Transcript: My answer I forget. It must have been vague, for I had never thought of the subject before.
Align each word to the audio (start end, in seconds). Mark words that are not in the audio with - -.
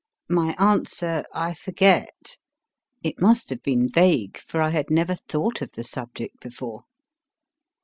My 0.31 0.55
answer 0.57 1.23
I 1.31 1.53
forget. 1.53 2.39
It 3.03 3.21
must 3.21 3.51
have 3.51 3.61
been 3.61 3.87
vague, 3.87 4.39
for 4.39 4.59
I 4.59 4.69
had 4.69 4.89
never 4.89 5.13
thought 5.13 5.61
of 5.61 5.73
the 5.73 5.83
subject 5.83 6.39
before. 6.41 6.85